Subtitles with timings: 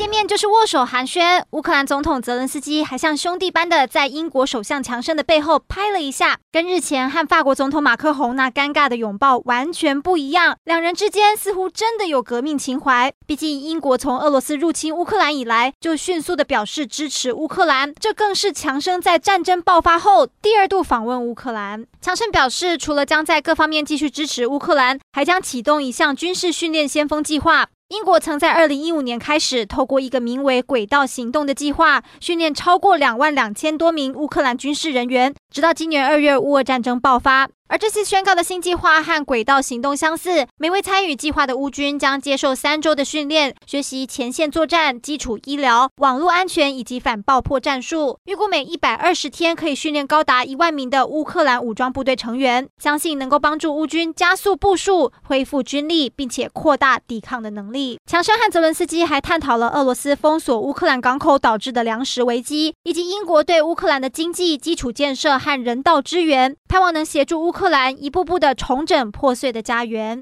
[0.00, 10.56] 见面就是握手寒暄，乌克兰总统泽伦斯基还像兄弟般的在英国首相强生的背后拍了一下，跟日前和法国总统马克宏那尴尬的拥抱完全不一样。
[10.64, 13.12] 两人之间似乎真的有革命情怀。
[13.26, 21.84] 毕竟英国从俄罗斯入侵乌克兰以来，就迅速的表示支持乌克兰，这更是强生在战争爆发后第二度访问乌克兰。
[22.00, 27.68] 强生表示，除了将在各方面继续支持乌克兰，还将启动一项军事训练先锋计划。
[27.90, 37.48] 英国曾在二零一五年开始，透过一个名为“轨道行动”的计划，训练超过两万两千多名乌克兰军事人员，直到今年二月乌俄战争爆发。
[37.70, 48.18] 而这次宣告的新计划和轨道行动相似，每位参与计划的乌军将接受三周的训练，学习前线作战、基础医疗、网络安全以及反爆破战术。
[48.24, 58.00] 预估每一百二十天可以训练高达一万名的乌克兰武装部队成员，相信能够帮助乌军加速部署、恢复军力，并且扩大抵抗的能力。
[58.04, 67.59] 强生和泽伦斯基还探讨了俄罗斯封锁乌克兰港口导致的粮食危机，以及英国对乌克兰的经济基础建设和人道支援，盼望能协助乌克。
[67.60, 70.18] 克兰一步步的重整破碎的家园。